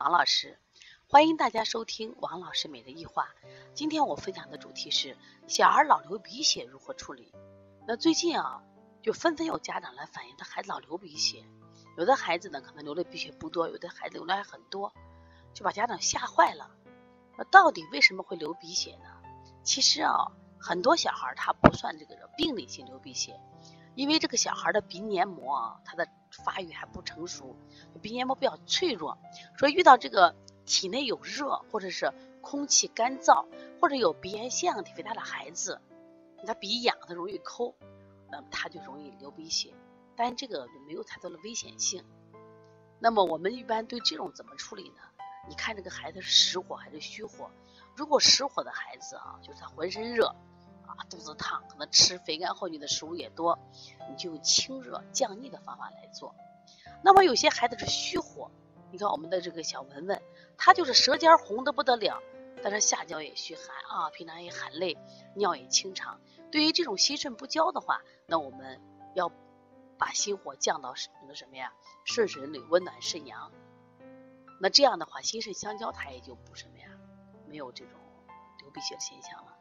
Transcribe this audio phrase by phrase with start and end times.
[0.00, 0.58] 王老师，
[1.10, 3.28] 欢迎大家收听王老师每日一话。
[3.74, 5.14] 今天我分享的主题是
[5.46, 7.30] 小孩老流鼻血如何处理？
[7.86, 8.62] 那最近啊，
[9.02, 11.44] 就纷纷有家长来反映，他孩子老流鼻血，
[11.98, 14.90] 有的孩子呢可能流的鼻血不多，有的孩子流的还很多，
[15.52, 16.70] 就把家长吓坏了。
[17.36, 19.20] 那到底为什么会流鼻血呢？
[19.62, 23.38] 其实啊，很多小孩他不算这个病理性流鼻血，
[23.94, 27.56] 因为这个小孩的鼻黏膜啊，他的发育还不成熟，
[28.00, 29.18] 鼻黏膜比较脆弱，
[29.58, 33.46] 所以遇到这个体内有热，或者是空气干燥，
[33.80, 35.80] 或者有鼻炎腺样体肥大的孩子，
[36.46, 37.74] 他鼻痒，他容易抠，
[38.30, 39.74] 那么他就容易流鼻血，
[40.16, 42.04] 但这个没有太多的危险性。
[42.98, 45.02] 那么我们一般对这种怎么处理呢？
[45.48, 47.50] 你看这个孩子是实火还是虚火？
[47.96, 50.34] 如果实火的孩子啊，就是他浑身热。
[51.08, 53.58] 肚子烫，可能吃肥甘厚腻的食物也多，
[54.08, 56.34] 你就用清热降逆的方法来做。
[57.02, 58.50] 那么有些孩子是虚火，
[58.90, 60.20] 你看我们的这个小文文，
[60.58, 62.22] 他就是舌尖红的不得了，
[62.62, 64.98] 但是下焦也虚寒啊，平常也含泪，
[65.34, 66.20] 尿也清长。
[66.50, 68.80] 对于这种心肾不交的话，那我们
[69.14, 69.30] 要
[69.96, 71.72] 把心火降到那个什么呀？
[72.04, 73.52] 顺水里温暖肾阳。
[74.60, 76.88] 那这样的话，心肾相交，它也就不什么呀，
[77.46, 77.99] 没有这种
[78.60, 79.56] 流鼻血的现象了。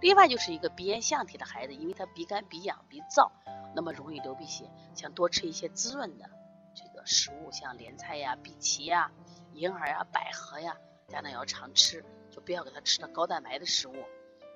[0.00, 3.30] 另外就是一个鼻炎腺体的孩子，因为他鼻干、鼻痒、鼻燥，
[3.74, 4.70] 那么容易流鼻血。
[4.94, 6.30] 想多吃一些滋润的
[6.74, 9.10] 这个食物，像莲菜呀、荸荠呀、
[9.52, 10.76] 银耳呀、百合呀，
[11.08, 13.94] 家长要常吃，就不要给他吃的高蛋白的食物。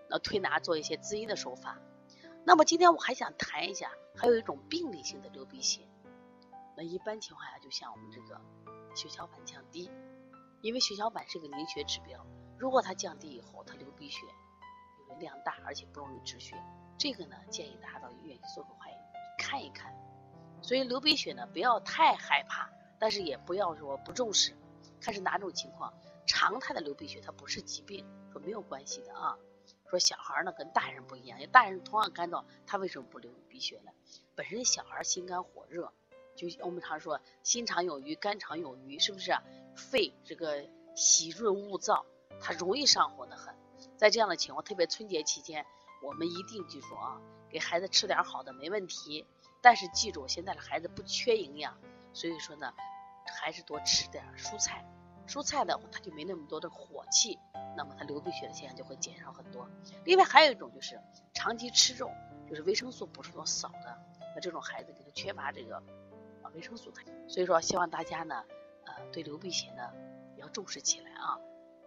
[0.09, 1.79] 那推拿做一些滋阴的手法。
[2.45, 5.81] 那么今天我还想谈一下，还有一种病理性的流鼻血。
[6.77, 8.41] 那一般情况下，就像我们这个
[8.95, 9.91] 血小板降低，
[10.63, 12.25] 因为血小板是个凝血指标，
[12.59, 14.21] 如果它降低以后，它流鼻血。
[15.19, 16.55] 量大而且不容易止血，
[16.97, 18.97] 这个呢建议大家到医院去做个化验
[19.37, 19.93] 看一看。
[20.63, 22.71] 所以流鼻血呢不要太害怕，
[23.01, 24.57] 但是也不要说不重视，
[25.01, 25.93] 看是哪种情况。
[26.25, 29.37] 常态的流鼻血它不是疾病，说没有关系的啊。
[29.91, 33.91] 说小孩呢跟大人不一样，大人同样干燥，他为什么不流鼻血呢？
[34.37, 35.93] 本身小孩心肝火热，
[36.37, 39.37] 就我们常说心肠有余，肝肠有余，是不是？
[39.75, 40.65] 肺这个
[40.95, 42.05] 喜润恶燥，
[42.41, 43.55] 他容易上火的很。
[43.97, 45.65] 在这样的情况，特别春节期间，
[46.03, 49.27] 我们一定记住啊，给孩子吃点好的没问题。
[49.61, 51.77] 但是记住，现在的孩子不缺营养，
[52.13, 52.73] 所以说呢，
[53.41, 54.85] 还是多吃点蔬菜。
[55.27, 57.39] 蔬菜的它就没那么多的火气，
[57.77, 59.69] 那么他流鼻血的现象就会减少很多。
[60.05, 60.99] 另外还有一种就是
[61.35, 62.11] 长期吃肉，
[62.49, 63.99] 就是维生素补充的少的，
[64.35, 65.77] 那这种孩子给他缺乏这个
[66.43, 66.91] 啊维生素，
[67.29, 68.43] 所以说希望大家呢，
[68.87, 69.93] 呃，对流鼻血呢
[70.37, 71.39] 要重视起来啊。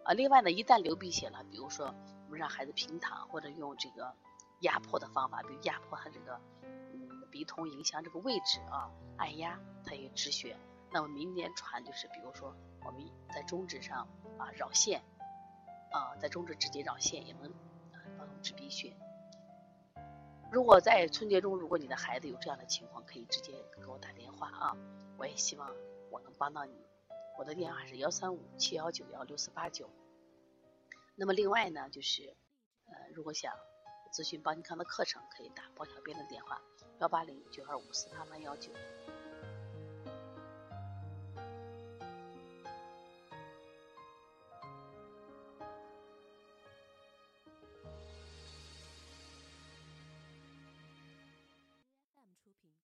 [0.04, 1.94] 啊，另外呢，一旦流鼻血了，比如说
[2.26, 4.14] 我们让孩子平躺，或者用这个
[4.62, 10.58] 压迫的方法，比如压迫他这个嗯鼻通，影响这个位置啊，按压它也止血。
[10.92, 12.54] 那么民间传就是，比如说
[12.84, 13.02] 我们
[13.34, 14.08] 在中指上
[14.38, 15.02] 啊绕线
[15.92, 17.50] 啊，在中指直接绕线也能
[17.94, 18.94] 啊帮助止鼻血。
[20.52, 24.76] 如果在春节中，如果你的孩子有这样的情况，可以直接给我打电话啊，
[25.18, 25.72] 我也希望
[26.10, 26.74] 我能帮到你。
[27.42, 29.90] 我的电话是幺三五七幺九幺六四八九。
[31.16, 32.36] 那么另外呢，就是
[32.86, 33.52] 呃，如果想
[34.14, 36.62] 咨询邦尼康的课程，可以打包小编的电话
[37.00, 38.72] 幺八零九二五四八八幺九。